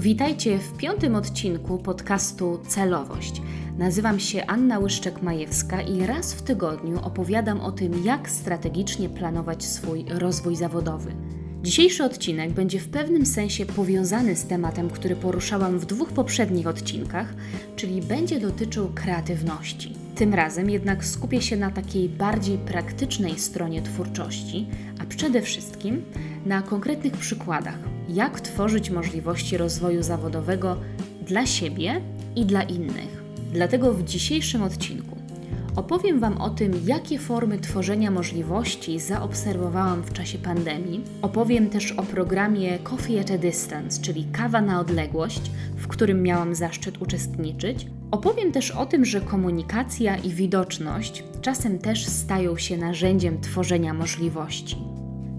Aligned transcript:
Witajcie 0.00 0.58
w 0.58 0.76
piątym 0.76 1.14
odcinku 1.14 1.78
podcastu 1.78 2.60
Celowość. 2.68 3.42
Nazywam 3.78 4.20
się 4.20 4.46
Anna 4.46 4.80
Łyszczek-Majewska 4.80 5.88
i 5.94 6.06
raz 6.06 6.34
w 6.34 6.42
tygodniu 6.42 6.98
opowiadam 7.02 7.60
o 7.60 7.72
tym, 7.72 8.04
jak 8.04 8.30
strategicznie 8.30 9.08
planować 9.08 9.64
swój 9.64 10.04
rozwój 10.08 10.56
zawodowy. 10.56 11.12
Dzisiejszy 11.62 12.04
odcinek 12.04 12.52
będzie 12.52 12.80
w 12.80 12.88
pewnym 12.88 13.26
sensie 13.26 13.66
powiązany 13.66 14.36
z 14.36 14.44
tematem, 14.44 14.90
który 14.90 15.16
poruszałam 15.16 15.78
w 15.78 15.86
dwóch 15.86 16.12
poprzednich 16.12 16.66
odcinkach, 16.66 17.34
czyli 17.76 18.02
będzie 18.02 18.40
dotyczył 18.40 18.92
kreatywności. 18.94 19.94
Tym 20.14 20.34
razem 20.34 20.70
jednak 20.70 21.04
skupię 21.04 21.42
się 21.42 21.56
na 21.56 21.70
takiej 21.70 22.08
bardziej 22.08 22.58
praktycznej 22.58 23.38
stronie 23.38 23.82
twórczości, 23.82 24.66
a 24.98 25.06
przede 25.06 25.42
wszystkim 25.42 26.02
na 26.46 26.62
konkretnych 26.62 27.12
przykładach, 27.12 27.78
jak 28.08 28.40
tworzyć 28.40 28.90
możliwości 28.90 29.56
rozwoju 29.56 30.02
zawodowego 30.02 30.76
dla 31.26 31.46
siebie 31.46 32.00
i 32.36 32.46
dla 32.46 32.62
innych. 32.62 33.22
Dlatego 33.52 33.92
w 33.92 34.04
dzisiejszym 34.04 34.62
odcinku 34.62 35.16
opowiem 35.76 36.20
Wam 36.20 36.38
o 36.38 36.50
tym, 36.50 36.72
jakie 36.84 37.18
formy 37.18 37.58
tworzenia 37.58 38.10
możliwości 38.10 39.00
zaobserwowałam 39.00 40.02
w 40.02 40.12
czasie 40.12 40.38
pandemii. 40.38 41.00
Opowiem 41.22 41.70
też 41.70 41.92
o 41.92 42.02
programie 42.02 42.78
Coffee 42.78 43.18
at 43.18 43.30
a 43.30 43.38
Distance, 43.38 44.02
czyli 44.02 44.24
kawa 44.32 44.60
na 44.60 44.80
odległość, 44.80 45.50
w 45.76 45.88
którym 45.88 46.22
miałam 46.22 46.54
zaszczyt 46.54 47.02
uczestniczyć. 47.02 47.86
Opowiem 48.10 48.52
też 48.52 48.70
o 48.70 48.86
tym, 48.86 49.04
że 49.04 49.20
komunikacja 49.20 50.16
i 50.16 50.30
widoczność 50.30 51.24
czasem 51.40 51.78
też 51.78 52.06
stają 52.06 52.56
się 52.56 52.76
narzędziem 52.76 53.40
tworzenia 53.40 53.94
możliwości. 53.94 54.89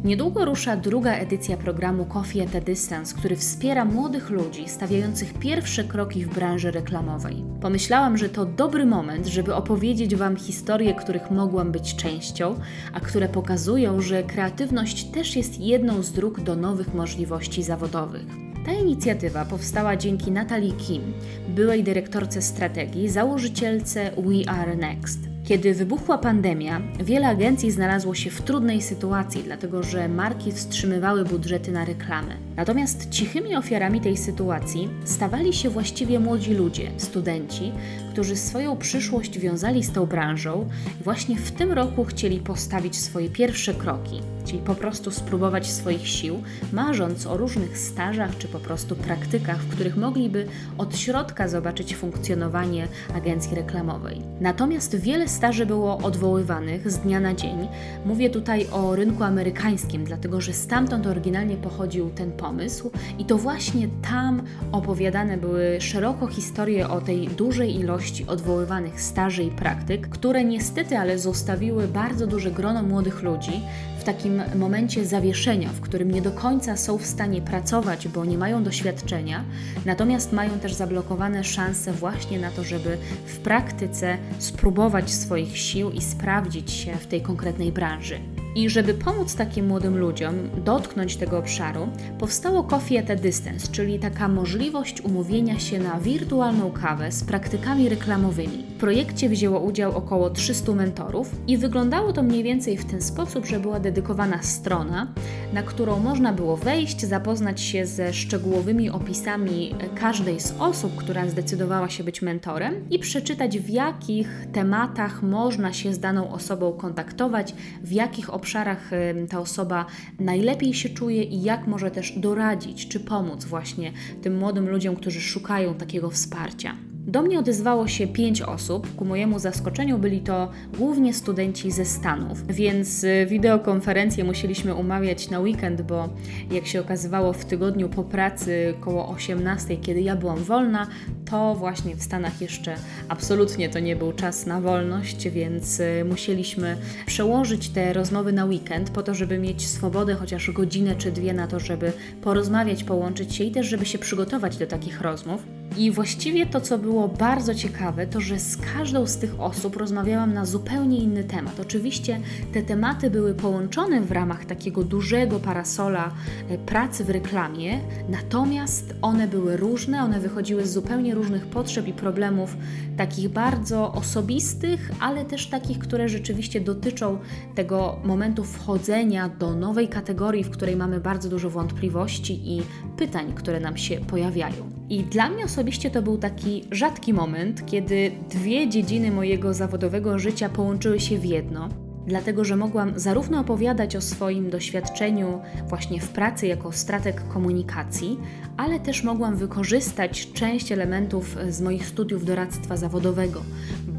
Niedługo 0.03 0.45
rusza 0.45 0.77
druga 0.77 1.13
edycja 1.13 1.57
programu 1.57 2.05
Coffee 2.05 2.41
at 2.41 2.55
a 2.55 2.61
Distance, 2.61 3.15
który 3.15 3.35
wspiera 3.35 3.85
młodych 3.85 4.29
ludzi 4.29 4.69
stawiających 4.69 5.33
pierwsze 5.33 5.83
kroki 5.83 6.25
w 6.25 6.33
branży 6.33 6.71
reklamowej. 6.71 7.43
Pomyślałam, 7.61 8.17
że 8.17 8.29
to 8.29 8.45
dobry 8.45 8.85
moment, 8.85 9.27
żeby 9.27 9.55
opowiedzieć 9.55 10.15
Wam 10.15 10.35
historie, 10.35 10.93
których 10.93 11.31
mogłam 11.31 11.71
być 11.71 11.95
częścią, 11.95 12.55
a 12.93 12.99
które 12.99 13.29
pokazują, 13.29 14.01
że 14.01 14.23
kreatywność 14.23 15.03
też 15.03 15.35
jest 15.35 15.59
jedną 15.59 16.03
z 16.03 16.11
dróg 16.11 16.39
do 16.39 16.55
nowych 16.55 16.93
możliwości 16.93 17.63
zawodowych. 17.63 18.25
Ta 18.65 18.71
inicjatywa 18.71 19.45
powstała 19.45 19.95
dzięki 19.95 20.31
Natalii 20.31 20.73
Kim, 20.73 21.01
byłej 21.49 21.83
dyrektorce 21.83 22.41
strategii, 22.41 23.09
założycielce 23.09 24.11
We 24.17 24.49
Are 24.49 24.75
Next. 24.75 25.30
Kiedy 25.51 25.73
wybuchła 25.73 26.17
pandemia, 26.17 26.81
wiele 26.99 27.27
agencji 27.27 27.71
znalazło 27.71 28.15
się 28.15 28.29
w 28.29 28.41
trudnej 28.41 28.81
sytuacji, 28.81 29.43
dlatego 29.43 29.83
że 29.83 30.07
marki 30.09 30.51
wstrzymywały 30.51 31.25
budżety 31.25 31.71
na 31.71 31.85
reklamę. 31.85 32.35
Natomiast 32.55 33.09
cichymi 33.09 33.55
ofiarami 33.55 34.01
tej 34.01 34.17
sytuacji 34.17 34.89
stawali 35.05 35.53
się 35.53 35.69
właściwie 35.69 36.19
młodzi 36.19 36.53
ludzie, 36.53 36.91
studenci, 36.97 37.71
którzy 38.11 38.35
swoją 38.35 38.77
przyszłość 38.77 39.39
wiązali 39.39 39.83
z 39.83 39.91
tą 39.91 40.05
branżą 40.05 40.69
właśnie 41.03 41.35
w 41.35 41.51
tym 41.51 41.71
roku 41.71 42.05
chcieli 42.05 42.39
postawić 42.39 42.99
swoje 42.99 43.29
pierwsze 43.29 43.73
kroki, 43.73 44.21
czyli 44.45 44.59
po 44.59 44.75
prostu 44.75 45.11
spróbować 45.11 45.71
swoich 45.71 46.07
sił, 46.07 46.43
marząc 46.73 47.27
o 47.27 47.37
różnych 47.37 47.77
stażach 47.77 48.37
czy 48.37 48.47
po 48.47 48.59
prostu 48.59 48.95
praktykach, 48.95 49.59
w 49.61 49.69
których 49.75 49.97
mogliby 49.97 50.47
od 50.77 50.97
środka 50.97 51.47
zobaczyć 51.47 51.95
funkcjonowanie 51.95 52.87
agencji 53.15 53.55
reklamowej. 53.55 54.21
Natomiast 54.41 54.95
wiele 54.95 55.27
staży 55.27 55.65
było 55.65 55.97
odwoływanych 55.97 56.91
z 56.91 56.97
dnia 56.97 57.19
na 57.19 57.33
dzień. 57.33 57.67
Mówię 58.05 58.29
tutaj 58.29 58.67
o 58.71 58.95
rynku 58.95 59.23
amerykańskim, 59.23 60.03
dlatego 60.03 60.41
że 60.41 60.53
stamtąd 60.53 61.07
oryginalnie 61.07 61.57
pochodził 61.57 62.09
ten 62.09 62.31
pomysł 62.31 62.91
i 63.19 63.25
to 63.25 63.37
właśnie 63.37 63.87
tam 64.11 64.41
opowiadane 64.71 65.37
były 65.37 65.81
szeroko 65.81 66.27
historie 66.27 66.89
o 66.89 67.01
tej 67.01 67.27
dużej 67.27 67.75
ilości 67.75 68.00
odwoływanych 68.27 69.01
staży 69.01 69.43
i 69.43 69.51
praktyk, 69.51 70.09
które 70.09 70.43
niestety 70.43 70.97
ale 70.97 71.19
zostawiły 71.19 71.87
bardzo 71.87 72.27
duże 72.27 72.51
grono 72.51 72.83
młodych 72.83 73.21
ludzi 73.21 73.61
w 73.99 74.03
takim 74.03 74.41
momencie 74.55 75.05
zawieszenia, 75.05 75.69
w 75.69 75.81
którym 75.81 76.11
nie 76.11 76.21
do 76.21 76.31
końca 76.31 76.77
są 76.77 76.97
w 76.97 77.05
stanie 77.05 77.41
pracować, 77.41 78.07
bo 78.07 78.25
nie 78.25 78.37
mają 78.37 78.63
doświadczenia, 78.63 79.43
natomiast 79.85 80.33
mają 80.33 80.59
też 80.59 80.73
zablokowane 80.73 81.43
szanse 81.43 81.93
właśnie 81.93 82.39
na 82.39 82.51
to, 82.51 82.63
żeby 82.63 82.97
w 83.25 83.37
praktyce 83.37 84.17
spróbować 84.39 85.11
swoich 85.11 85.57
sił 85.57 85.91
i 85.91 86.01
sprawdzić 86.01 86.71
się 86.71 86.95
w 86.95 87.07
tej 87.07 87.21
konkretnej 87.21 87.71
branży. 87.71 88.19
I 88.55 88.69
żeby 88.69 88.93
pomóc 88.93 89.35
takim 89.35 89.67
młodym 89.67 89.97
ludziom 89.97 90.35
dotknąć 90.65 91.17
tego 91.17 91.37
obszaru, 91.37 91.87
powstało 92.19 92.63
Coffee 92.63 92.97
at 92.97 93.09
a 93.09 93.15
Distance, 93.15 93.67
czyli 93.71 93.99
taka 93.99 94.27
możliwość 94.27 95.01
umówienia 95.01 95.59
się 95.59 95.79
na 95.79 95.99
wirtualną 95.99 96.71
kawę 96.71 97.11
z 97.11 97.23
praktykami 97.23 97.89
reklamowymi. 97.89 98.70
Projekcie 98.81 99.29
wzięło 99.29 99.59
udział 99.59 99.97
około 99.97 100.29
300 100.29 100.71
mentorów 100.71 101.35
i 101.47 101.57
wyglądało 101.57 102.13
to 102.13 102.23
mniej 102.23 102.43
więcej 102.43 102.77
w 102.77 102.85
ten 102.85 103.01
sposób, 103.01 103.45
że 103.45 103.59
była 103.59 103.79
dedykowana 103.79 104.43
strona, 104.43 105.13
na 105.53 105.63
którą 105.63 105.99
można 105.99 106.33
było 106.33 106.57
wejść, 106.57 107.01
zapoznać 107.01 107.61
się 107.61 107.85
ze 107.85 108.13
szczegółowymi 108.13 108.89
opisami 108.89 109.75
każdej 109.95 110.39
z 110.39 110.53
osób, 110.59 110.95
która 110.95 111.29
zdecydowała 111.29 111.89
się 111.89 112.03
być 112.03 112.21
mentorem 112.21 112.89
i 112.89 112.99
przeczytać 112.99 113.59
w 113.59 113.69
jakich 113.69 114.47
tematach 114.53 115.23
można 115.23 115.73
się 115.73 115.93
z 115.93 115.99
daną 115.99 116.31
osobą 116.31 116.73
kontaktować, 116.73 117.55
w 117.83 117.91
jakich 117.91 118.33
obszarach 118.33 118.89
ta 119.29 119.39
osoba 119.39 119.85
najlepiej 120.19 120.73
się 120.73 120.89
czuje 120.89 121.23
i 121.23 121.41
jak 121.41 121.67
może 121.67 121.91
też 121.91 122.11
doradzić 122.19 122.87
czy 122.87 122.99
pomóc 122.99 123.45
właśnie 123.45 123.91
tym 124.21 124.37
młodym 124.37 124.69
ludziom, 124.69 124.95
którzy 124.95 125.21
szukają 125.21 125.73
takiego 125.73 126.09
wsparcia. 126.09 126.90
Do 127.07 127.21
mnie 127.21 127.39
odezwało 127.39 127.87
się 127.87 128.07
pięć 128.07 128.41
osób. 128.41 128.95
Ku 128.95 129.05
mojemu 129.05 129.39
zaskoczeniu 129.39 129.97
byli 129.97 130.19
to 130.19 130.51
głównie 130.77 131.13
studenci 131.13 131.71
ze 131.71 131.85
Stanów, 131.85 132.47
więc 132.47 133.03
y, 133.03 133.25
wideokonferencję 133.29 134.23
musieliśmy 134.23 134.75
umawiać 134.75 135.29
na 135.29 135.39
weekend, 135.39 135.81
bo 135.81 136.09
jak 136.51 136.67
się 136.67 136.81
okazywało 136.81 137.33
w 137.33 137.45
tygodniu 137.45 137.89
po 137.89 138.03
pracy 138.03 138.73
koło 138.81 139.09
18, 139.09 139.77
kiedy 139.77 140.01
ja 140.01 140.15
byłam 140.15 140.43
wolna, 140.43 140.87
to 141.29 141.55
właśnie 141.55 141.95
w 141.95 142.03
Stanach 142.03 142.41
jeszcze 142.41 142.75
absolutnie 143.09 143.69
to 143.69 143.79
nie 143.79 143.95
był 143.95 144.13
czas 144.13 144.45
na 144.45 144.61
wolność, 144.61 145.29
więc 145.29 145.79
y, 145.79 146.05
musieliśmy 146.09 146.77
przełożyć 147.05 147.69
te 147.69 147.93
rozmowy 147.93 148.33
na 148.33 148.45
weekend 148.45 148.89
po 148.89 149.03
to, 149.03 149.13
żeby 149.15 149.37
mieć 149.37 149.67
swobodę 149.67 150.15
chociaż 150.15 150.51
godzinę 150.51 150.95
czy 150.95 151.11
dwie 151.11 151.33
na 151.33 151.47
to, 151.47 151.59
żeby 151.59 151.93
porozmawiać, 152.21 152.83
połączyć 152.83 153.35
się 153.35 153.43
i 153.43 153.51
też, 153.51 153.67
żeby 153.67 153.85
się 153.85 153.99
przygotować 153.99 154.57
do 154.57 154.67
takich 154.67 155.01
rozmów. 155.01 155.60
I 155.77 155.91
właściwie 155.91 156.45
to, 156.45 156.61
co 156.61 156.77
było 156.77 157.07
bardzo 157.07 157.55
ciekawe, 157.55 158.07
to 158.07 158.21
że 158.21 158.39
z 158.39 158.57
każdą 158.57 159.07
z 159.07 159.17
tych 159.17 159.39
osób 159.39 159.77
rozmawiałam 159.77 160.33
na 160.33 160.45
zupełnie 160.45 160.97
inny 160.97 161.23
temat. 161.23 161.59
Oczywiście 161.59 162.19
te 162.53 162.61
tematy 162.61 163.09
były 163.09 163.33
połączone 163.33 164.01
w 164.01 164.11
ramach 164.11 164.45
takiego 164.45 164.83
dużego 164.83 165.39
parasola 165.39 166.11
e, 166.49 166.57
pracy 166.57 167.03
w 167.03 167.09
reklamie, 167.09 167.79
natomiast 168.09 168.95
one 169.01 169.27
były 169.27 169.57
różne, 169.57 170.03
one 170.03 170.19
wychodziły 170.19 170.65
z 170.65 170.73
zupełnie 170.73 171.15
różnych 171.15 171.47
potrzeb 171.47 171.87
i 171.87 171.93
problemów, 171.93 172.57
takich 172.97 173.29
bardzo 173.29 173.93
osobistych, 173.93 174.91
ale 174.99 175.25
też 175.25 175.47
takich, 175.47 175.79
które 175.79 176.09
rzeczywiście 176.09 176.61
dotyczą 176.61 177.17
tego 177.55 177.99
momentu 178.03 178.43
wchodzenia 178.43 179.29
do 179.29 179.55
nowej 179.55 179.87
kategorii, 179.87 180.43
w 180.43 180.49
której 180.49 180.75
mamy 180.75 180.99
bardzo 180.99 181.29
dużo 181.29 181.49
wątpliwości 181.49 182.57
i 182.57 182.61
pytań, 182.97 183.33
które 183.35 183.59
nam 183.59 183.77
się 183.77 183.97
pojawiają. 183.97 184.80
I 184.91 185.03
dla 185.03 185.29
mnie 185.29 185.45
osobiście 185.45 185.91
to 185.91 186.01
był 186.01 186.17
taki 186.17 186.63
rzadki 186.71 187.13
moment, 187.13 187.65
kiedy 187.65 188.11
dwie 188.29 188.69
dziedziny 188.69 189.11
mojego 189.11 189.53
zawodowego 189.53 190.19
życia 190.19 190.49
połączyły 190.49 190.99
się 190.99 191.17
w 191.17 191.25
jedno. 191.25 191.69
Dlatego 192.07 192.43
że 192.43 192.55
mogłam 192.55 192.99
zarówno 192.99 193.39
opowiadać 193.39 193.95
o 193.95 194.01
swoim 194.01 194.49
doświadczeniu 194.49 195.41
właśnie 195.67 196.01
w 196.01 196.09
pracy 196.09 196.47
jako 196.47 196.71
strateg 196.71 197.27
komunikacji, 197.27 198.19
ale 198.57 198.79
też 198.79 199.03
mogłam 199.03 199.35
wykorzystać 199.35 200.33
część 200.33 200.71
elementów 200.71 201.37
z 201.49 201.61
moich 201.61 201.87
studiów 201.87 202.25
doradztwa 202.25 202.77
zawodowego, 202.77 203.41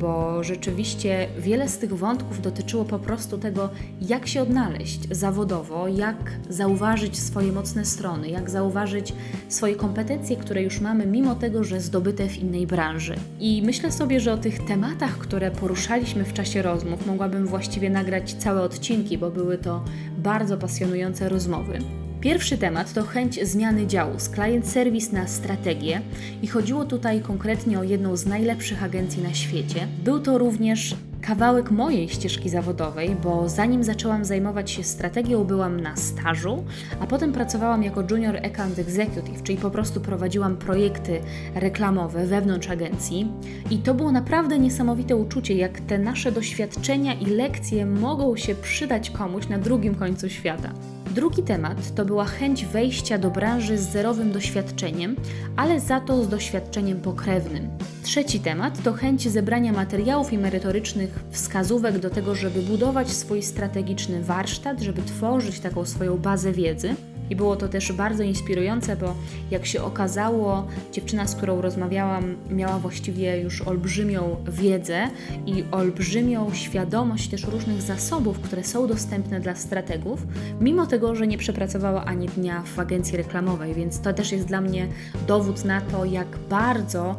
bo 0.03 0.43
rzeczywiście 0.45 1.29
wiele 1.39 1.69
z 1.69 1.79
tych 1.79 1.95
wątków 1.97 2.41
dotyczyło 2.41 2.85
po 2.85 2.99
prostu 2.99 3.39
tego, 3.39 3.71
jak 4.01 4.27
się 4.27 4.43
odnaleźć 4.43 5.01
zawodowo, 5.11 5.89
jak 5.89 6.31
zauważyć 6.49 7.19
swoje 7.19 7.53
mocne 7.53 7.85
strony, 7.85 8.29
jak 8.29 8.51
zauważyć 8.51 9.13
swoje 9.49 9.77
kompetencje, 9.77 10.37
które 10.37 10.63
już 10.63 10.81
mamy, 10.81 11.07
mimo 11.07 11.35
tego, 11.35 11.65
że 11.65 11.81
zdobyte 11.81 12.29
w 12.29 12.39
innej 12.39 12.67
branży. 12.67 13.15
I 13.41 13.63
myślę 13.65 13.93
sobie, 13.93 14.21
że 14.21 14.33
o 14.33 14.39
tych 14.39 14.65
tematach, 14.65 15.19
które 15.19 15.51
poruszaliśmy 15.51 16.25
w 16.25 16.33
czasie 16.33 16.63
rozmów, 16.63 17.07
mogłabym 17.07 17.47
właściwie 17.47 17.91
nagrać 17.91 18.35
całe 18.35 18.63
odcinki, 18.63 19.19
bo 19.19 19.31
były 19.31 19.59
to 19.59 19.85
bardzo 20.19 20.59
pasjonujące 20.59 21.29
rozmowy. 21.29 21.79
Pierwszy 22.23 22.59
temat 22.59 22.93
to 22.93 23.03
chęć 23.03 23.49
zmiany 23.49 23.87
działu 23.87 24.19
z 24.19 24.31
client 24.31 24.69
service 24.69 25.17
na 25.17 25.27
strategię 25.27 26.01
i 26.43 26.47
chodziło 26.47 26.85
tutaj 26.85 27.21
konkretnie 27.21 27.79
o 27.79 27.83
jedną 27.83 28.17
z 28.17 28.27
najlepszych 28.27 28.85
agencji 28.85 29.23
na 29.23 29.35
świecie. 29.35 29.87
Był 30.05 30.21
to 30.21 30.39
również 30.39 30.97
kawałek 31.21 31.71
mojej 31.71 32.09
ścieżki 32.09 32.49
zawodowej, 32.49 33.17
bo 33.23 33.49
zanim 33.49 33.85
zaczęłam 33.85 34.25
zajmować 34.25 34.71
się 34.71 34.85
strategią, 34.85 35.45
byłam 35.45 35.81
na 35.81 35.97
stażu, 35.97 36.65
a 37.01 37.07
potem 37.07 37.33
pracowałam 37.33 37.83
jako 37.83 38.03
junior 38.11 38.37
account 38.37 38.79
executive, 38.79 39.43
czyli 39.43 39.59
po 39.59 39.71
prostu 39.71 40.01
prowadziłam 40.01 40.57
projekty 40.57 41.21
reklamowe 41.55 42.27
wewnątrz 42.27 42.71
agencji. 42.71 43.33
I 43.71 43.79
to 43.79 43.95
było 43.95 44.13
naprawdę 44.13 44.59
niesamowite 44.59 45.17
uczucie, 45.17 45.55
jak 45.55 45.81
te 45.81 45.99
nasze 45.99 46.33
doświadczenia 46.33 47.15
i 47.15 47.27
lekcje 47.27 47.87
mogą 47.87 48.37
się 48.37 48.55
przydać 48.55 49.11
komuś 49.11 49.49
na 49.49 49.59
drugim 49.59 49.95
końcu 49.95 50.29
świata. 50.29 50.73
Drugi 51.14 51.43
temat 51.43 51.94
to 51.94 52.05
była 52.05 52.25
chęć 52.25 52.67
wejścia 52.67 53.19
do 53.19 53.31
branży 53.31 53.79
z 53.79 53.88
zerowym 53.88 54.32
doświadczeniem, 54.32 55.17
ale 55.56 55.81
za 55.81 56.00
to 56.00 56.25
z 56.25 56.29
doświadczeniem 56.29 57.00
pokrewnym. 57.00 57.69
Trzeci 58.03 58.41
temat 58.41 58.82
to 58.82 58.93
chęć 58.93 59.29
zebrania 59.29 59.73
materiałów 59.73 60.32
i 60.32 60.38
merytorycznych 60.38 61.25
wskazówek 61.31 61.99
do 61.99 62.11
tego, 62.11 62.35
żeby 62.35 62.62
budować 62.62 63.11
swój 63.11 63.43
strategiczny 63.43 64.23
warsztat, 64.23 64.81
żeby 64.81 65.03
tworzyć 65.03 65.61
taką 65.61 65.85
swoją 65.85 66.19
bazę 66.19 66.53
wiedzy. 66.53 66.94
I 67.32 67.37
było 67.37 67.56
to 67.56 67.69
też 67.69 67.93
bardzo 67.93 68.23
inspirujące, 68.23 68.96
bo 68.96 69.14
jak 69.50 69.67
się 69.67 69.82
okazało, 69.82 70.67
dziewczyna, 70.93 71.26
z 71.26 71.34
którą 71.34 71.61
rozmawiałam, 71.61 72.37
miała 72.50 72.79
właściwie 72.79 73.40
już 73.40 73.62
olbrzymią 73.62 74.37
wiedzę 74.49 75.08
i 75.46 75.64
olbrzymią 75.70 76.55
świadomość 76.55 77.29
też 77.29 77.44
różnych 77.44 77.82
zasobów, 77.82 78.40
które 78.40 78.64
są 78.64 78.87
dostępne 78.87 79.40
dla 79.40 79.55
strategów, 79.55 80.26
mimo 80.61 80.87
tego, 80.87 81.14
że 81.14 81.26
nie 81.26 81.38
przepracowała 81.38 82.05
ani 82.05 82.29
dnia 82.29 82.62
w 82.62 82.79
agencji 82.79 83.17
reklamowej, 83.17 83.75
więc 83.75 84.00
to 84.00 84.12
też 84.12 84.32
jest 84.32 84.46
dla 84.46 84.61
mnie 84.61 84.87
dowód 85.26 85.64
na 85.64 85.81
to, 85.81 86.05
jak 86.05 86.29
bardzo 86.50 87.17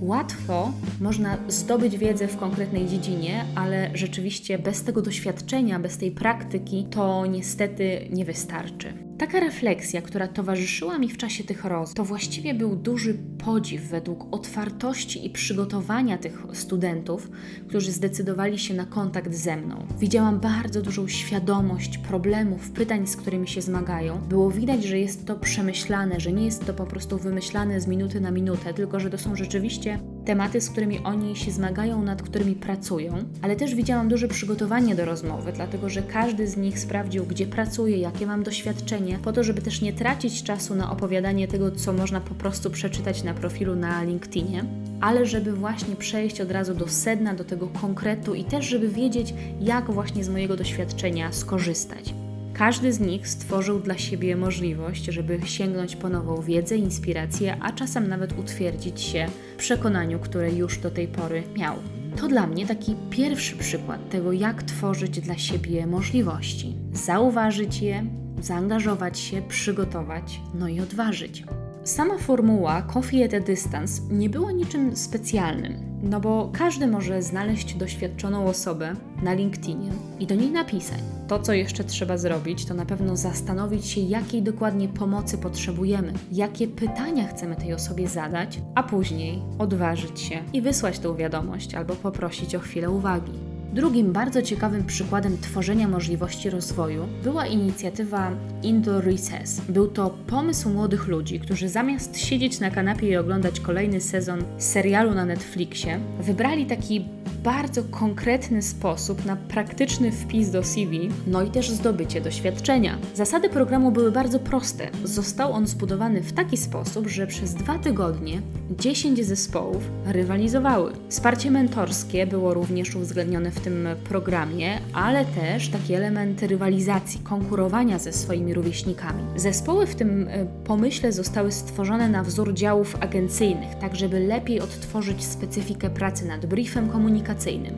Łatwo 0.00 0.72
można 1.00 1.38
zdobyć 1.48 1.98
wiedzę 1.98 2.28
w 2.28 2.36
konkretnej 2.36 2.86
dziedzinie, 2.86 3.44
ale 3.54 3.90
rzeczywiście 3.94 4.58
bez 4.58 4.82
tego 4.82 5.02
doświadczenia, 5.02 5.80
bez 5.80 5.98
tej 5.98 6.10
praktyki, 6.10 6.86
to 6.90 7.26
niestety 7.26 8.08
nie 8.10 8.24
wystarczy. 8.24 9.05
Taka 9.18 9.40
refleksja, 9.40 10.02
która 10.02 10.28
towarzyszyła 10.28 10.98
mi 10.98 11.08
w 11.08 11.16
czasie 11.16 11.44
tych 11.44 11.64
rozmów, 11.64 11.94
to 11.94 12.04
właściwie 12.04 12.54
był 12.54 12.76
duży 12.76 13.18
podziw 13.44 13.82
według 13.82 14.34
otwartości 14.34 15.26
i 15.26 15.30
przygotowania 15.30 16.18
tych 16.18 16.42
studentów, 16.52 17.30
którzy 17.68 17.92
zdecydowali 17.92 18.58
się 18.58 18.74
na 18.74 18.86
kontakt 18.86 19.34
ze 19.34 19.56
mną. 19.56 19.86
Widziałam 19.98 20.40
bardzo 20.40 20.82
dużą 20.82 21.08
świadomość 21.08 21.98
problemów, 21.98 22.70
pytań, 22.70 23.06
z 23.06 23.16
którymi 23.16 23.48
się 23.48 23.62
zmagają. 23.62 24.18
Było 24.18 24.50
widać, 24.50 24.84
że 24.84 24.98
jest 24.98 25.26
to 25.26 25.36
przemyślane, 25.36 26.20
że 26.20 26.32
nie 26.32 26.44
jest 26.44 26.66
to 26.66 26.74
po 26.74 26.86
prostu 26.86 27.18
wymyślane 27.18 27.80
z 27.80 27.86
minuty 27.86 28.20
na 28.20 28.30
minutę, 28.30 28.74
tylko 28.74 29.00
że 29.00 29.10
to 29.10 29.18
są 29.18 29.36
rzeczywiście 29.36 29.98
tematy, 30.26 30.60
z 30.60 30.70
którymi 30.70 30.98
oni 30.98 31.36
się 31.36 31.50
zmagają, 31.50 32.02
nad 32.02 32.22
którymi 32.22 32.54
pracują, 32.54 33.12
ale 33.42 33.56
też 33.56 33.74
widziałam 33.74 34.08
duże 34.08 34.28
przygotowanie 34.28 34.94
do 34.94 35.04
rozmowy, 35.04 35.52
dlatego 35.52 35.88
że 35.88 36.02
każdy 36.02 36.46
z 36.46 36.56
nich 36.56 36.78
sprawdził, 36.78 37.24
gdzie 37.24 37.46
pracuje, 37.46 37.98
jakie 37.98 38.26
mam 38.26 38.42
doświadczenie, 38.42 39.18
po 39.18 39.32
to, 39.32 39.44
żeby 39.44 39.62
też 39.62 39.80
nie 39.80 39.92
tracić 39.92 40.42
czasu 40.42 40.74
na 40.74 40.90
opowiadanie 40.90 41.48
tego, 41.48 41.70
co 41.70 41.92
można 41.92 42.20
po 42.20 42.34
prostu 42.34 42.70
przeczytać 42.70 43.22
na 43.22 43.34
profilu 43.34 43.76
na 43.76 44.02
LinkedInie, 44.02 44.64
ale 45.00 45.26
żeby 45.26 45.52
właśnie 45.52 45.96
przejść 45.96 46.40
od 46.40 46.50
razu 46.50 46.74
do 46.74 46.88
sedna, 46.88 47.34
do 47.34 47.44
tego 47.44 47.66
konkretu 47.66 48.34
i 48.34 48.44
też, 48.44 48.64
żeby 48.64 48.88
wiedzieć, 48.88 49.34
jak 49.60 49.90
właśnie 49.90 50.24
z 50.24 50.28
mojego 50.28 50.56
doświadczenia 50.56 51.32
skorzystać. 51.32 52.14
Każdy 52.58 52.92
z 52.92 53.00
nich 53.00 53.28
stworzył 53.28 53.80
dla 53.80 53.98
siebie 53.98 54.36
możliwość, 54.36 55.04
żeby 55.04 55.40
sięgnąć 55.44 55.96
po 55.96 56.08
nową 56.08 56.42
wiedzę, 56.42 56.76
inspirację, 56.76 57.56
a 57.60 57.72
czasem 57.72 58.08
nawet 58.08 58.38
utwierdzić 58.38 59.00
się 59.00 59.26
w 59.54 59.56
przekonaniu, 59.56 60.18
które 60.18 60.52
już 60.52 60.78
do 60.78 60.90
tej 60.90 61.08
pory 61.08 61.42
miał. 61.56 61.76
To 62.16 62.28
dla 62.28 62.46
mnie 62.46 62.66
taki 62.66 62.96
pierwszy 63.10 63.56
przykład 63.56 64.10
tego, 64.10 64.32
jak 64.32 64.62
tworzyć 64.62 65.20
dla 65.20 65.38
siebie 65.38 65.86
możliwości. 65.86 66.74
Zauważyć 66.92 67.82
je, 67.82 68.06
zaangażować 68.40 69.18
się, 69.18 69.42
przygotować, 69.48 70.40
no 70.54 70.68
i 70.68 70.80
odważyć. 70.80 71.44
Sama 71.86 72.18
formuła 72.18 72.82
Coffee 72.82 73.24
at 73.24 73.34
a 73.34 73.40
Distance 73.40 74.02
nie 74.10 74.30
była 74.30 74.52
niczym 74.52 74.96
specjalnym, 74.96 75.74
no 76.02 76.20
bo 76.20 76.50
każdy 76.52 76.86
może 76.86 77.22
znaleźć 77.22 77.74
doświadczoną 77.74 78.46
osobę 78.46 78.96
na 79.22 79.34
LinkedInie 79.34 79.90
i 80.20 80.26
do 80.26 80.34
niej 80.34 80.50
napisać. 80.50 80.98
To, 81.28 81.38
co 81.38 81.52
jeszcze 81.52 81.84
trzeba 81.84 82.18
zrobić, 82.18 82.64
to 82.64 82.74
na 82.74 82.86
pewno 82.86 83.16
zastanowić 83.16 83.86
się, 83.86 84.00
jakiej 84.00 84.42
dokładnie 84.42 84.88
pomocy 84.88 85.38
potrzebujemy, 85.38 86.12
jakie 86.32 86.68
pytania 86.68 87.28
chcemy 87.28 87.56
tej 87.56 87.74
osobie 87.74 88.08
zadać, 88.08 88.60
a 88.74 88.82
później 88.82 89.42
odważyć 89.58 90.20
się 90.20 90.42
i 90.52 90.62
wysłać 90.62 90.98
tą 90.98 91.14
wiadomość 91.14 91.74
albo 91.74 91.94
poprosić 91.94 92.54
o 92.54 92.60
chwilę 92.60 92.90
uwagi. 92.90 93.45
Drugim 93.76 94.12
bardzo 94.12 94.42
ciekawym 94.42 94.84
przykładem 94.84 95.38
tworzenia 95.38 95.88
możliwości 95.88 96.50
rozwoju 96.50 97.08
była 97.22 97.46
inicjatywa 97.46 98.30
Indoor 98.62 99.04
Recess. 99.04 99.60
Był 99.68 99.88
to 99.88 100.10
pomysł 100.26 100.70
młodych 100.70 101.06
ludzi, 101.08 101.40
którzy 101.40 101.68
zamiast 101.68 102.18
siedzieć 102.18 102.60
na 102.60 102.70
kanapie 102.70 103.08
i 103.08 103.16
oglądać 103.16 103.60
kolejny 103.60 104.00
sezon 104.00 104.44
serialu 104.58 105.14
na 105.14 105.24
Netflixie, 105.24 106.00
wybrali 106.20 106.66
taki 106.66 107.15
bardzo 107.46 107.82
konkretny 107.84 108.62
sposób 108.62 109.24
na 109.24 109.36
praktyczny 109.36 110.12
wpis 110.12 110.50
do 110.50 110.62
CV, 110.62 111.08
no 111.26 111.42
i 111.42 111.50
też 111.50 111.70
zdobycie 111.70 112.20
doświadczenia. 112.20 112.98
Zasady 113.14 113.48
programu 113.48 113.90
były 113.90 114.12
bardzo 114.12 114.38
proste. 114.38 114.88
Został 115.04 115.52
on 115.52 115.66
zbudowany 115.66 116.22
w 116.22 116.32
taki 116.32 116.56
sposób, 116.56 117.08
że 117.08 117.26
przez 117.26 117.54
dwa 117.54 117.78
tygodnie 117.78 118.42
10 118.78 119.26
zespołów 119.26 119.82
rywalizowały. 120.06 120.92
Wsparcie 121.08 121.50
mentorskie 121.50 122.26
było 122.26 122.54
również 122.54 122.96
uwzględnione 122.96 123.50
w 123.50 123.60
tym 123.60 123.88
programie, 124.04 124.80
ale 124.92 125.24
też 125.24 125.68
taki 125.68 125.94
element 125.94 126.42
rywalizacji, 126.42 127.20
konkurowania 127.20 127.98
ze 127.98 128.12
swoimi 128.12 128.54
rówieśnikami. 128.54 129.22
Zespoły 129.36 129.86
w 129.86 129.94
tym 129.94 130.28
e, 130.28 130.46
pomyśle 130.64 131.12
zostały 131.12 131.52
stworzone 131.52 132.08
na 132.08 132.22
wzór 132.22 132.54
działów 132.54 132.96
agencyjnych, 133.00 133.74
tak 133.74 133.96
żeby 133.96 134.20
lepiej 134.20 134.60
odtworzyć 134.60 135.24
specyfikę 135.24 135.90
pracy 135.90 136.26
nad 136.26 136.46
briefem 136.46 136.88
komunikacyjnym. 136.88 137.35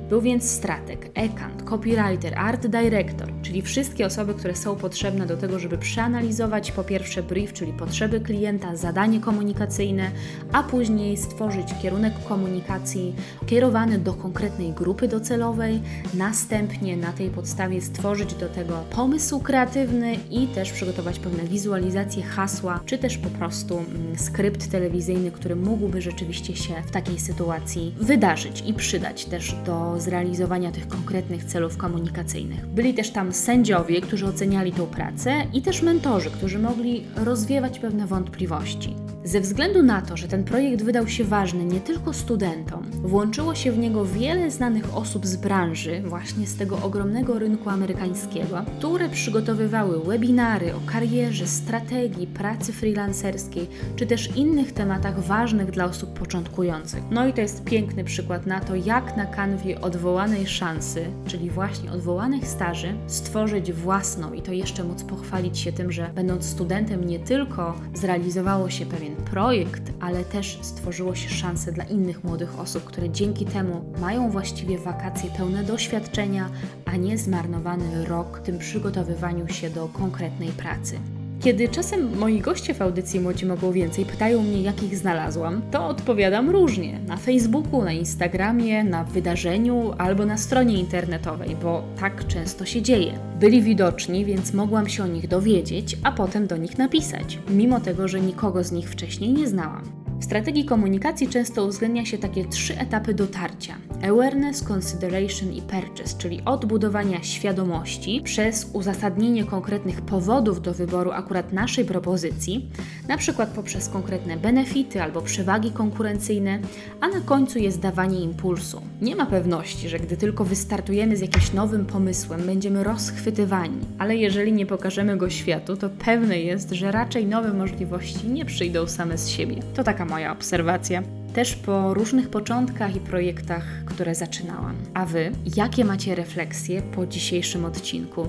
Był 0.09 0.21
więc 0.21 0.51
strateg, 0.51 1.11
ekant, 1.15 1.63
copywriter, 1.63 2.39
art 2.39 2.67
director, 2.67 3.29
czyli 3.43 3.63
wszystkie 3.63 4.07
osoby, 4.07 4.35
które 4.35 4.57
są 4.57 4.77
potrzebne 4.77 5.27
do 5.27 5.37
tego, 5.37 5.59
żeby 5.59 5.79
przeanalizować 5.79 6.73
po 6.73 6.85
pierwsze 6.85 7.23
brief, 7.23 7.53
czyli 7.53 7.73
potrzeby 7.73 8.21
klienta, 8.21 8.77
zadanie 8.77 9.21
komunikacyjne, 9.21 10.11
a 10.53 10.63
później 10.63 11.17
stworzyć 11.17 11.67
kierunek 11.83 12.13
komunikacji 12.29 13.15
kierowany 13.47 13.99
do 13.99 14.15
konkretnej 14.15 14.73
grupy 14.73 15.09
docelowej, 15.09 15.81
następnie 16.15 16.97
na 16.97 17.13
tej 17.13 17.31
podstawie 17.31 17.81
stworzyć 17.81 18.35
do 18.35 18.49
tego 18.49 18.85
pomysł 18.91 19.41
kreatywny 19.41 20.17
i 20.31 20.47
też 20.47 20.73
przygotować 20.73 21.19
pewne 21.19 21.45
wizualizacje, 21.45 22.23
hasła, 22.23 22.81
czy 22.87 22.99
też 22.99 23.19
po 23.19 23.31
prostu 23.31 23.79
mm, 23.79 24.19
skrypt 24.19 24.71
telewizyjny, 24.71 25.31
który 25.31 25.57
mógłby 25.57 26.03
rzeczywiście 26.03 26.57
się 26.57 26.75
w 26.87 26.91
takiej 26.91 27.19
sytuacji 27.19 27.95
wydarzyć 28.01 28.63
i 28.67 28.75
przydać 28.75 29.25
też 29.25 29.48
do 29.55 30.01
zrealizowania 30.01 30.73
tych 30.73 30.89
konkretnych 30.89 31.45
celów 31.45 31.77
komunikacyjnych. 31.77 32.67
Byli 32.67 32.95
też 32.95 33.11
tam 33.11 33.33
sędziowie, 33.33 34.01
którzy 34.01 34.27
oceniali 34.27 34.73
tą 34.73 34.87
pracę 34.87 35.33
i 35.53 35.63
też 35.63 35.83
mentorzy, 35.83 36.31
którzy 36.31 36.59
mogli 36.59 37.05
rozwiewać 37.17 37.79
pewne 37.79 38.07
wątpliwości. 38.07 39.08
Ze 39.29 39.41
względu 39.41 39.83
na 39.83 40.03
to, 40.03 40.17
że 40.17 40.29
ten 40.29 40.45
projekt 40.45 40.83
wydał 40.83 41.09
się 41.09 41.25
ważny 41.25 41.65
nie 41.65 41.81
tylko 41.81 42.13
studentom, 42.13 42.83
włączyło 42.91 43.55
się 43.55 43.73
w 43.73 43.79
niego 43.79 44.05
wiele 44.05 44.51
znanych 44.51 44.97
osób 44.97 45.27
z 45.27 45.37
branży, 45.37 46.03
właśnie 46.05 46.47
z 46.47 46.57
tego 46.57 46.79
ogromnego 46.83 47.39
rynku 47.39 47.71
amerykańskiego, 47.71 48.65
które 48.79 49.09
przygotowywały 49.09 50.05
webinary 50.05 50.75
o 50.75 50.81
karierze, 50.87 51.47
strategii, 51.47 52.27
pracy 52.27 52.73
freelancerskiej, 52.73 53.69
czy 53.97 54.07
też 54.07 54.37
innych 54.37 54.73
tematach 54.73 55.21
ważnych 55.21 55.71
dla 55.71 55.85
osób 55.85 56.19
początkujących. 56.19 57.03
No 57.11 57.27
i 57.27 57.33
to 57.33 57.41
jest 57.41 57.65
piękny 57.65 58.05
przykład 58.05 58.47
na 58.47 58.61
to, 58.61 58.75
jak 58.75 59.17
na 59.17 59.27
kanwie 59.27 59.81
odwołanej 59.81 60.47
szansy, 60.47 61.05
czyli 61.27 61.51
właśnie 61.51 61.93
odwołanych 61.93 62.47
staży, 62.47 62.95
stworzyć 63.07 63.73
własną 63.73 64.33
i 64.33 64.43
to 64.43 64.53
jeszcze 64.53 64.85
móc 64.85 65.03
pochwalić 65.03 65.59
się 65.59 65.73
tym, 65.73 65.93
że 65.93 66.11
będąc 66.15 66.45
studentem 66.45 67.05
nie 67.05 67.19
tylko 67.19 67.75
zrealizowało 67.95 68.71
się 68.71 68.87
pewien 68.87 69.18
projekt, 69.19 69.83
ale 70.01 70.25
też 70.25 70.59
stworzyło 70.63 71.15
się 71.15 71.29
szanse 71.29 71.73
dla 71.73 71.85
innych 71.85 72.25
młodych 72.25 72.61
osób, 72.61 72.85
które 72.85 73.11
dzięki 73.11 73.45
temu 73.45 73.85
mają 74.01 74.31
właściwie 74.31 74.79
wakacje 74.79 75.31
pełne 75.31 75.65
doświadczenia, 75.65 76.49
a 76.85 76.97
nie 76.97 77.19
zmarnowany 77.19 78.05
rok 78.05 78.39
w 78.39 78.43
tym 78.43 78.59
przygotowywaniu 78.59 79.49
się 79.49 79.71
do 79.71 79.89
konkretnej 79.89 80.49
pracy. 80.49 80.99
Kiedy 81.41 81.69
czasem 81.69 82.19
moi 82.19 82.41
goście 82.41 82.75
w 82.75 82.83
audycji 82.83 83.21
Młodzi 83.21 83.47
Mogą 83.47 83.73
Więcej 83.73 84.05
pytają 84.05 84.43
mnie, 84.43 84.63
jakich 84.63 84.97
znalazłam, 84.97 85.63
to 85.71 85.87
odpowiadam 85.87 86.51
różnie. 86.51 87.01
Na 87.07 87.17
Facebooku, 87.17 87.85
na 87.85 87.93
Instagramie, 87.93 88.85
na 88.85 89.05
wydarzeniu 89.05 89.93
albo 89.99 90.27
na 90.27 90.37
stronie 90.37 90.79
internetowej, 90.79 91.57
bo 91.63 91.83
tak 92.01 92.27
często 92.27 92.65
się 92.65 92.83
dzieje. 92.83 93.19
Byli 93.41 93.63
widoczni, 93.63 94.25
więc 94.25 94.55
mogłam 94.55 94.89
się 94.89 95.05
o 95.05 95.07
nich 95.07 95.29
dowiedzieć, 95.29 95.97
a 96.03 96.13
potem 96.13 96.47
do 96.47 96.57
nich 96.57 96.79
napisać, 96.79 97.39
mimo 97.51 97.81
tego, 97.81 98.09
że 98.09 98.21
nikogo 98.21 98.65
z 98.65 98.73
nich 98.73 98.91
wcześniej 98.91 99.33
nie 99.33 99.47
znałam. 99.47 100.08
W 100.21 100.25
strategii 100.25 100.65
komunikacji 100.65 101.29
często 101.29 101.65
uwzględnia 101.65 102.05
się 102.05 102.19
takie 102.19 102.45
trzy 102.45 102.79
etapy 102.79 103.15
dotarcia: 103.15 103.75
awareness, 104.03 104.71
consideration 104.71 105.53
i 105.53 105.63
purchase, 105.63 106.19
czyli 106.19 106.41
od 106.45 106.67
budowania 106.67 107.23
świadomości 107.23 108.21
przez 108.25 108.71
uzasadnienie 108.73 109.45
konkretnych 109.45 110.01
powodów 110.01 110.63
do 110.63 110.75
wyboru 110.75 111.11
akurat 111.11 111.53
naszej 111.53 111.85
propozycji, 111.85 112.71
na 113.09 113.17
przykład 113.17 113.49
poprzez 113.49 113.89
konkretne 113.89 114.37
benefity 114.37 115.03
albo 115.03 115.23
przewagi 115.23 115.71
konkurencyjne, 115.71 116.59
a 117.01 117.09
na 117.09 117.21
końcu 117.21 117.59
jest 117.59 117.81
dawanie 117.81 118.21
impulsu. 118.21 118.83
Nie 119.01 119.17
ma 119.17 119.27
pewności, 119.27 119.89
że 119.89 119.99
gdy 119.99 120.17
tylko 120.17 120.45
wystartujemy 120.45 121.17
z 121.17 121.21
jakimś 121.21 121.53
nowym 121.53 121.87
pomysłem, 121.87 122.47
będziemy 122.47 122.85
rozchwytywani, 122.85 123.79
ale 123.99 124.17
jeżeli 124.17 124.53
nie 124.53 124.67
pokażemy 124.67 125.17
go 125.17 125.31
światu, 125.31 125.77
to 125.77 125.91
pewne 125.91 126.41
jest, 126.41 126.71
że 126.71 126.93
raczej 126.93 127.27
nowe 127.27 127.53
możliwości 127.53 128.29
nie 128.29 128.45
przyjdą 128.45 128.87
same 128.87 129.19
z 129.19 129.29
siebie. 129.29 129.57
To 129.75 129.85
taka 129.85 130.08
moja 130.09 130.33
obserwacja. 130.33 131.03
Też 131.35 131.57
po 131.57 131.95
różnych 131.95 132.29
początkach 132.29 132.97
i 132.97 133.01
projektach, 133.01 133.65
które 133.87 134.15
zaczynałam. 134.15 134.77
A 134.95 135.07
Wy, 135.07 135.33
jakie 135.57 135.85
macie 135.85 136.15
refleksje 136.15 136.83
po 136.83 137.07
dzisiejszym 137.07 137.65
odcinku? 137.65 138.29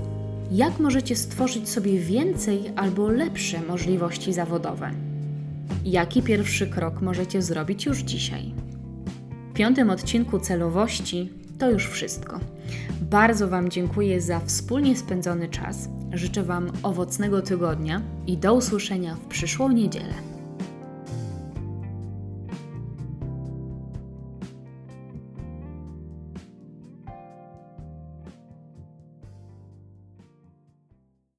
Jak 0.50 0.80
możecie 0.80 1.16
stworzyć 1.16 1.68
sobie 1.68 1.98
więcej 1.98 2.72
albo 2.76 3.08
lepsze 3.08 3.60
możliwości 3.68 4.32
zawodowe? 4.32 4.90
Jaki 5.84 6.22
pierwszy 6.22 6.66
krok 6.66 7.00
możecie 7.00 7.42
zrobić 7.42 7.86
już 7.86 7.98
dzisiaj? 7.98 8.54
W 9.50 9.52
piątym 9.52 9.90
odcinku 9.90 10.38
celowości 10.38 11.30
to 11.58 11.70
już 11.70 11.86
wszystko. 11.86 12.40
Bardzo 13.00 13.48
Wam 13.48 13.68
dziękuję 13.68 14.20
za 14.20 14.40
wspólnie 14.40 14.96
spędzony 14.96 15.48
czas. 15.48 15.88
Życzę 16.12 16.42
Wam 16.42 16.72
owocnego 16.82 17.42
tygodnia 17.42 18.02
i 18.26 18.36
do 18.36 18.54
usłyszenia 18.54 19.14
w 19.14 19.26
przyszłą 19.26 19.68
niedzielę. 19.72 20.29